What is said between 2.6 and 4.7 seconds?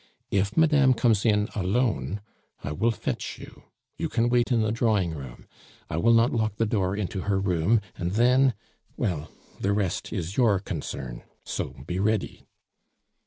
I will fetch you; you can wait in